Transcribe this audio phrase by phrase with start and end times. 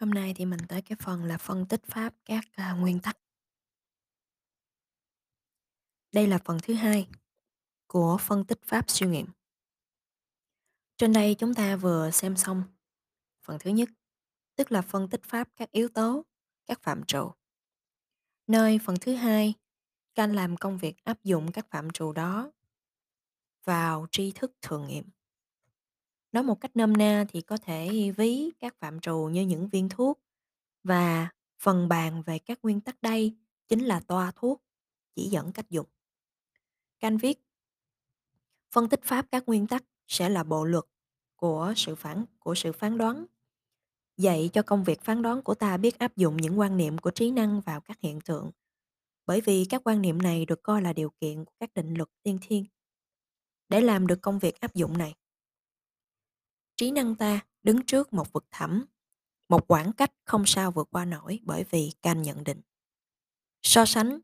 [0.00, 3.18] Hôm nay thì mình tới cái phần là phân tích pháp các, a, nguyên tắc.
[6.12, 7.08] Đây là phần thứ hai
[7.86, 9.26] của phân tích pháp siêu nghiệm.
[10.96, 12.62] Trên đây chúng ta vừa xem xong
[13.42, 13.88] phần thứ nhất,
[14.56, 16.24] tức là phân tích pháp các yếu tố,
[16.66, 17.30] các phạm trụ.
[18.46, 19.54] Nơi phần thứ hai,
[20.14, 22.52] canh làm công việc áp dụng các phạm trụ đó
[23.64, 25.04] vào tri thức thường nghiệm.
[26.32, 29.88] Nói một cách nôm na thì có thể ví các phạm trù như những viên
[29.88, 30.20] thuốc
[30.84, 33.36] và phần bàn về các nguyên tắc đây
[33.68, 34.62] chính là toa thuốc
[35.14, 35.86] chỉ dẫn cách dùng.
[37.00, 37.38] Canh viết
[38.70, 40.84] Phân tích pháp các nguyên tắc sẽ là bộ luật
[41.36, 43.26] của sự phản của sự phán đoán,
[44.16, 47.10] dạy cho công việc phán đoán của ta biết áp dụng những quan niệm của
[47.10, 48.50] trí năng vào các hiện tượng.
[49.26, 52.08] Bởi vì các quan niệm này được coi là điều kiện của các định luật
[52.22, 52.64] tiên thiên.
[53.68, 55.14] Để làm được công việc áp dụng này,
[56.80, 58.84] trí năng ta đứng trước một vực thẳm,
[59.48, 62.60] một khoảng cách không sao vượt qua nổi bởi vì can nhận định.
[63.62, 64.20] So sánh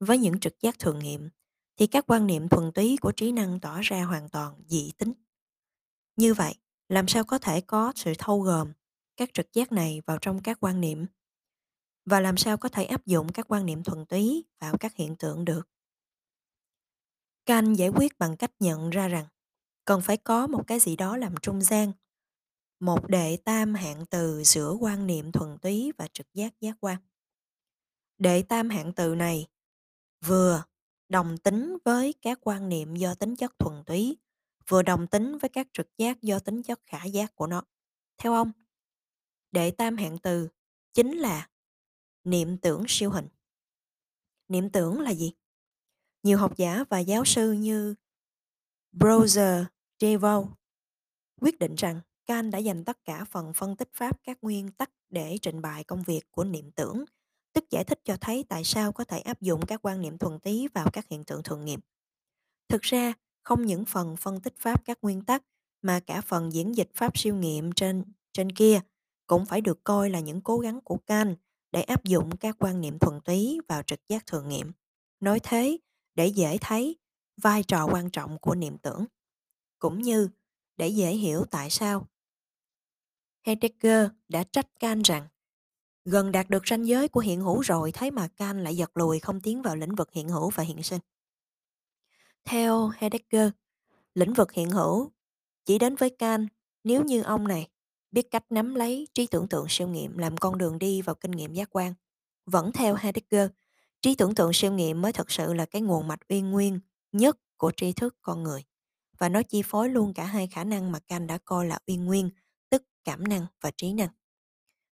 [0.00, 1.28] với những trực giác thường nghiệm
[1.76, 5.12] thì các quan niệm thuần túy của trí năng tỏ ra hoàn toàn dị tính.
[6.16, 6.54] Như vậy,
[6.88, 8.72] làm sao có thể có sự thâu gồm
[9.16, 11.06] các trực giác này vào trong các quan niệm?
[12.04, 15.16] Và làm sao có thể áp dụng các quan niệm thuần túy vào các hiện
[15.16, 15.68] tượng được?
[17.46, 19.26] Kant giải quyết bằng cách nhận ra rằng
[19.84, 21.92] cần phải có một cái gì đó làm trung gian,
[22.80, 26.98] một đệ tam hạng từ giữa quan niệm thuần túy và trực giác giác quan.
[28.18, 29.46] Đệ tam hạng từ này
[30.24, 30.64] vừa
[31.08, 34.16] đồng tính với các quan niệm do tính chất thuần túy,
[34.68, 37.62] vừa đồng tính với các trực giác do tính chất khả giác của nó.
[38.18, 38.52] Theo ông,
[39.52, 40.48] đệ tam hạng từ
[40.92, 41.50] chính là
[42.24, 43.28] niệm tưởng siêu hình.
[44.48, 45.32] Niệm tưởng là gì?
[46.22, 47.94] Nhiều học giả và giáo sư như
[48.92, 49.64] Browser
[50.00, 50.44] Devo
[51.40, 54.90] quyết định rằng Kant đã dành tất cả phần phân tích pháp các nguyên tắc
[55.10, 57.04] để trình bày công việc của niệm tưởng,
[57.52, 60.38] tức giải thích cho thấy tại sao có thể áp dụng các quan niệm thuần
[60.38, 61.80] túy vào các hiện tượng thường nghiệm.
[62.68, 65.42] Thực ra, không những phần phân tích pháp các nguyên tắc
[65.82, 68.80] mà cả phần diễn dịch pháp siêu nghiệm trên trên kia
[69.26, 71.38] cũng phải được coi là những cố gắng của Kant
[71.72, 74.72] để áp dụng các quan niệm thuần túy vào trực giác thường nghiệm.
[75.20, 75.78] Nói thế
[76.14, 76.96] để dễ thấy
[77.42, 79.04] vai trò quan trọng của niệm tưởng,
[79.84, 80.28] cũng như
[80.76, 82.06] để dễ hiểu tại sao
[83.46, 85.28] Heidegger đã trách Kant rằng
[86.04, 89.20] gần đạt được ranh giới của hiện hữu rồi thế mà Kant lại giật lùi
[89.20, 91.00] không tiến vào lĩnh vực hiện hữu và hiện sinh.
[92.44, 93.50] Theo Heidegger,
[94.14, 95.10] lĩnh vực hiện hữu
[95.64, 96.48] chỉ đến với Kant
[96.84, 97.68] nếu như ông này
[98.10, 101.30] biết cách nắm lấy trí tưởng tượng siêu nghiệm làm con đường đi vào kinh
[101.30, 101.94] nghiệm giác quan.
[102.46, 103.50] Vẫn theo Heidegger,
[104.02, 106.80] trí tưởng tượng siêu nghiệm mới thật sự là cái nguồn mạch uyên nguyên
[107.12, 108.64] nhất của tri thức con người
[109.18, 112.04] và nó chi phối luôn cả hai khả năng mà Kant đã coi là uyên
[112.04, 112.30] nguyên,
[112.70, 114.08] tức cảm năng và trí năng.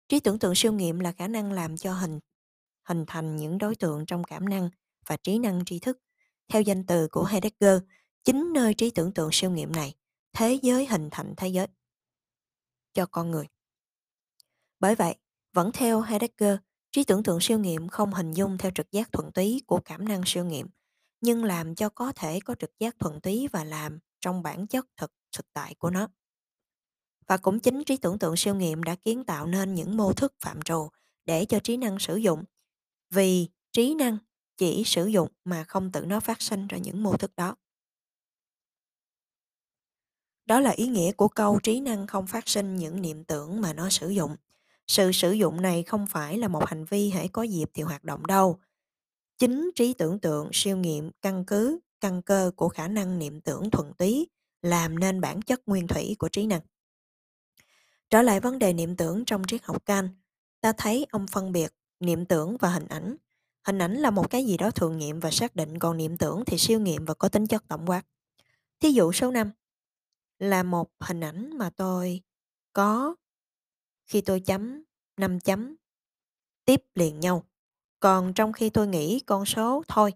[0.08, 2.20] Trí tưởng tượng siêu nghiệm là khả năng làm cho hình
[2.84, 4.70] hình thành những đối tượng trong cảm năng
[5.08, 5.98] và trí năng tri thức.
[6.48, 7.82] Theo danh từ của Heidegger,
[8.24, 9.96] chính nơi trí tưởng tượng siêu nghiệm này,
[10.34, 11.68] thế giới hình thành thế giới
[12.94, 13.48] cho con người.
[14.80, 15.16] Bởi vậy,
[15.53, 16.58] vẫn theo Heidegger,
[16.92, 20.08] trí tưởng tượng siêu nghiệm không hình dung theo trực giác thuận túy của cảm
[20.08, 20.68] năng siêu nghiệm,
[21.22, 24.86] nhưng làm cho có thể có trực giác thuận túy và làm trong bản chất
[24.98, 26.08] thực thực tại của nó.
[27.28, 30.34] Và cũng chính trí tưởng tượng siêu nghiệm đã kiến tạo nên những mô thức
[30.40, 30.90] phạm trù
[31.26, 32.44] để cho trí năng sử dụng.
[33.09, 34.18] Vì trí năng
[34.58, 37.56] chỉ sử dụng mà không tự nó phát sinh ra những mô thức đó.
[40.46, 43.74] Đó là ý nghĩa của câu trí năng không phát sinh những niệm tưởng mà
[43.74, 44.36] nó sử dụng.
[44.88, 48.03] Sự sử dụng này không phải là một hành vi hãy có dịp thì hoạt
[48.03, 48.59] động đâu.
[49.38, 53.70] Chính trí tưởng tượng siêu nghiệm căn cứ, căn cơ của khả năng niệm tưởng
[53.72, 54.28] thuần túy
[54.62, 56.62] làm nên bản chất nguyên thủy của trí năng.
[58.10, 60.10] Trở lại vấn đề niệm tưởng trong triết học Kant,
[60.62, 63.16] ta thấy ông phân biệt niệm tưởng và hình ảnh.
[63.68, 66.44] Hình ảnh là một cái gì đó thường nghiệm và xác định, còn niệm tưởng
[66.46, 68.04] thì siêu nghiệm và có tính chất tổng quát.
[68.80, 69.52] Thí dụ số 5
[70.40, 72.22] là một hình ảnh mà tôi
[72.74, 73.16] có
[74.08, 74.84] khi tôi chấm
[75.18, 75.76] 5 chấm
[76.66, 77.44] tiếp liền nhau.
[78.00, 80.14] Còn trong khi tôi nghĩ con số thôi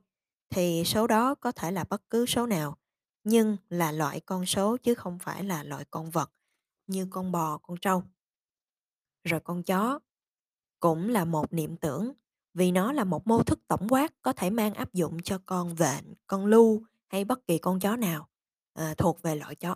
[0.49, 2.77] thì số đó có thể là bất cứ số nào,
[3.23, 6.31] nhưng là loại con số chứ không phải là loại con vật
[6.87, 8.03] như con bò, con trâu.
[9.23, 9.99] Rồi con chó
[10.79, 12.13] cũng là một niệm tưởng
[12.53, 15.75] vì nó là một mô thức tổng quát có thể mang áp dụng cho con
[15.75, 18.29] vện, con lưu hay bất kỳ con chó nào
[18.73, 19.75] à, thuộc về loại chó.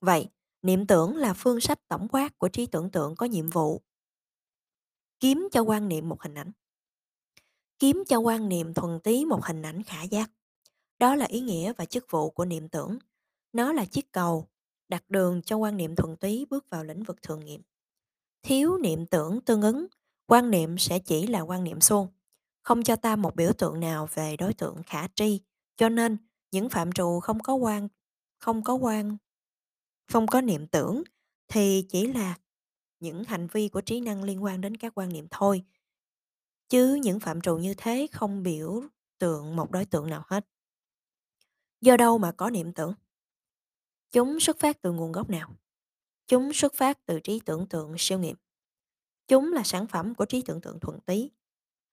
[0.00, 0.28] Vậy,
[0.62, 3.82] niệm tưởng là phương sách tổng quát của trí tưởng tượng có nhiệm vụ
[5.20, 6.52] kiếm cho quan niệm một hình ảnh.
[7.78, 10.30] Kiếm cho quan niệm thuần túy một hình ảnh khả giác.
[10.98, 12.98] Đó là ý nghĩa và chức vụ của niệm tưởng.
[13.52, 14.48] Nó là chiếc cầu
[14.88, 17.62] đặt đường cho quan niệm thuần túy bước vào lĩnh vực thường nghiệm.
[18.42, 19.86] Thiếu niệm tưởng tương ứng,
[20.26, 22.08] quan niệm sẽ chỉ là quan niệm suông,
[22.62, 25.40] không cho ta một biểu tượng nào về đối tượng khả tri.
[25.76, 26.16] Cho nên,
[26.50, 27.88] những phạm trù không có quan
[28.38, 29.16] không có quan
[30.12, 31.02] không có niệm tưởng
[31.48, 32.34] thì chỉ là
[33.00, 35.62] những hành vi của trí năng liên quan đến các quan niệm thôi.
[36.68, 38.82] Chứ những phạm trù như thế không biểu
[39.18, 40.46] tượng một đối tượng nào hết.
[41.80, 42.94] Do đâu mà có niệm tưởng?
[44.12, 45.50] Chúng xuất phát từ nguồn gốc nào?
[46.26, 48.36] Chúng xuất phát từ trí tưởng tượng siêu nghiệm.
[49.28, 51.30] Chúng là sản phẩm của trí tưởng tượng thuần túy.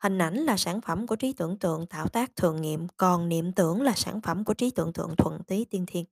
[0.04, 3.52] Hình ảnh là sản phẩm của trí tưởng tượng tạo tác thường nghiệm, còn niệm
[3.52, 6.06] tưởng là sản phẩm của trí tưởng tượng thuần túy tiên thiên.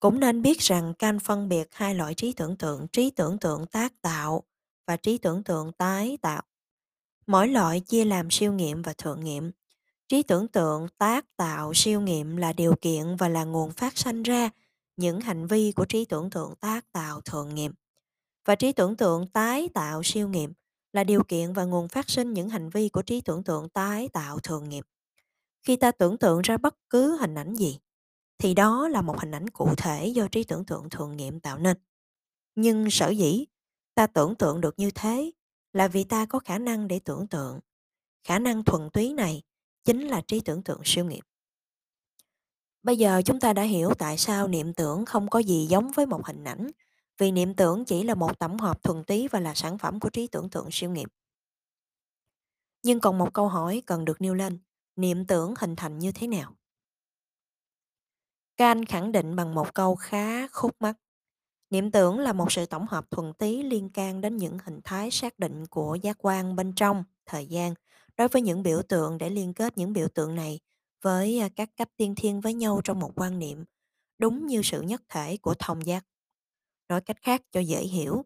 [0.00, 3.66] Cũng nên biết rằng can phân biệt hai loại trí tưởng tượng, trí tưởng tượng
[3.66, 4.42] tác tạo
[4.86, 6.42] và trí tưởng tượng tái tạo.
[7.26, 9.50] Mỗi loại chia làm siêu nghiệm và thượng nghiệm.
[10.08, 14.22] Trí tưởng tượng tác tạo siêu nghiệm là điều kiện và là nguồn phát sanh
[14.22, 14.50] ra
[14.96, 17.72] những hành vi của trí tưởng tượng tác tạo thượng nghiệm.
[18.44, 20.52] Và trí tưởng tượng tái tạo siêu nghiệm
[20.92, 24.08] là điều kiện và nguồn phát sinh những hành vi của trí tưởng tượng tái
[24.08, 24.84] tạo thường nghiệm.
[25.62, 27.78] Khi ta tưởng tượng ra bất cứ hình ảnh gì,
[28.38, 31.58] thì đó là một hình ảnh cụ thể do trí tưởng tượng thường nghiệm tạo
[31.58, 31.76] nên.
[32.54, 33.44] Nhưng sở dĩ
[33.94, 35.30] ta tưởng tượng được như thế
[35.74, 37.60] là vì ta có khả năng để tưởng tượng.
[38.24, 39.42] Khả năng thuần túy này
[39.84, 41.24] chính là trí tưởng tượng siêu nghiệm.
[42.82, 46.06] Bây giờ chúng ta đã hiểu tại sao niệm tưởng không có gì giống với
[46.06, 46.70] một hình ảnh,
[47.18, 50.10] vì niệm tưởng chỉ là một tổng hợp thuần túy và là sản phẩm của
[50.10, 51.08] trí tưởng tượng siêu nghiệm.
[52.82, 54.58] Nhưng còn một câu hỏi cần được nêu lên,
[54.96, 56.56] niệm tưởng hình thành như thế nào?
[58.56, 60.96] Kant khẳng định bằng một câu khá khúc mắc.
[61.74, 65.10] Niệm tưởng là một sự tổng hợp thuần túy liên can đến những hình thái
[65.10, 67.74] xác định của giác quan bên trong thời gian
[68.16, 70.60] đối với những biểu tượng để liên kết những biểu tượng này
[71.02, 73.64] với à, các cách tiên thiên với nhau trong một quan niệm,
[74.18, 76.06] đúng như sự nhất thể của thông giác.
[76.88, 78.24] Nói cách khác cho dễ hiểu,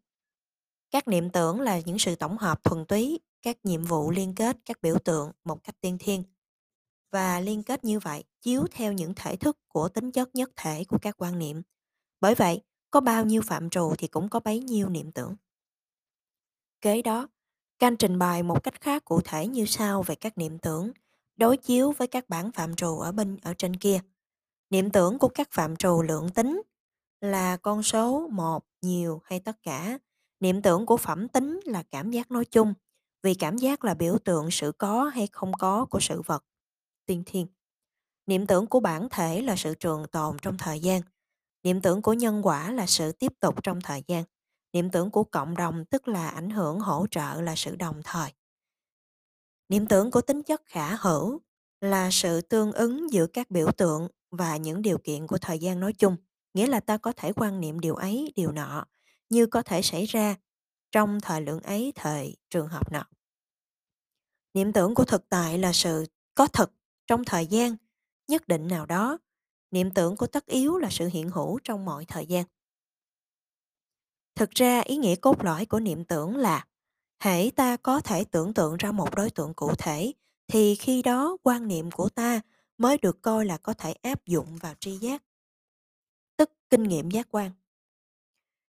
[0.90, 4.56] các niệm tưởng là những sự tổng hợp thuần túy, các nhiệm vụ liên kết
[4.64, 6.22] các biểu tượng một cách tiên thiên.
[7.10, 10.84] Và liên kết như vậy chiếu theo những thể thức của tính chất nhất thể
[10.84, 11.62] của các quan niệm.
[12.20, 15.36] Bởi vậy, có bao nhiêu phạm trù thì cũng có bấy nhiêu niệm tưởng.
[16.80, 17.28] Kế đó,
[17.78, 20.92] can trình bày một cách khá cụ thể như sau về các niệm tưởng,
[21.36, 24.00] đối chiếu với các bản phạm trù ở bên ở trên kia.
[24.70, 26.62] Niệm tưởng của các phạm trù lượng tính
[27.20, 29.98] là con số một, nhiều hay tất cả.
[30.40, 32.74] Niệm tưởng của phẩm tính là cảm giác nói chung,
[33.22, 36.44] vì cảm giác là biểu tượng sự có hay không có của sự vật.
[37.06, 37.46] Tiên thiên.
[38.26, 41.02] Niệm tưởng của bản thể là sự trường tồn trong thời gian.
[41.62, 44.24] Niệm tưởng của nhân quả là sự tiếp tục trong thời gian.
[44.72, 48.32] Niệm tưởng của cộng đồng tức là ảnh hưởng hỗ trợ là sự đồng thời.
[49.68, 51.40] Niệm tưởng của tính chất khả hữu
[51.80, 55.80] là sự tương ứng giữa các biểu tượng và những điều kiện của thời gian
[55.80, 56.16] nói chung,
[56.54, 58.84] nghĩa là ta có thể quan niệm điều ấy, điều nọ,
[59.30, 60.36] như có thể xảy ra
[60.92, 63.04] trong thời lượng ấy, thời trường hợp nọ.
[64.54, 66.72] Niệm tưởng của thực tại là sự có thực
[67.06, 67.76] trong thời gian
[68.28, 69.18] nhất định nào đó.
[69.70, 72.44] Niệm tưởng của tất yếu là sự hiện hữu trong mọi thời gian.
[74.34, 76.66] Thực ra ý nghĩa cốt lõi của niệm tưởng là
[77.20, 80.12] hễ ta có thể tưởng tượng ra một đối tượng cụ thể
[80.48, 82.40] thì khi đó quan niệm của ta
[82.78, 85.22] mới được coi là có thể áp dụng vào tri giác,
[86.36, 87.50] tức kinh nghiệm giác quan.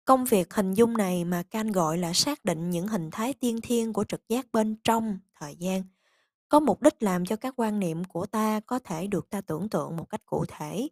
[0.05, 3.59] Công việc hình dung này mà Can gọi là xác định những hình thái tiên
[3.63, 5.83] thiên của trực giác bên trong thời gian,
[6.53, 9.69] có mục đích làm cho các quan niệm của ta có thể được ta tưởng
[9.69, 10.87] tượng một cách cụ thể.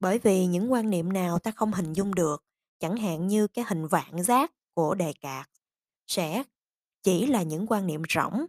[0.00, 2.44] Bởi vì những quan niệm nào ta không hình dung được
[2.80, 5.50] chẳng hạn như cái hình vạn giác của đề cạc
[6.06, 6.42] sẽ
[7.02, 8.46] chỉ là những quan niệm rỗng,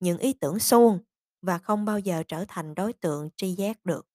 [0.00, 0.98] những ý tưởng suông
[1.42, 4.06] và không bao giờ trở thành đối tượng tri giác được.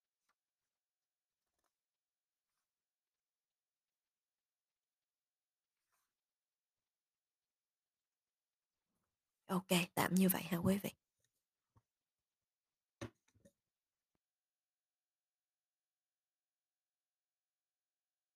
[9.48, 11.07] Ok, tạm như vậy ha quý vị.